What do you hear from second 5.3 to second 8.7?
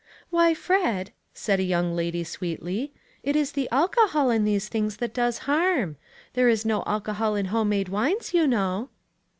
harm; there is no alcohol in home made wines, you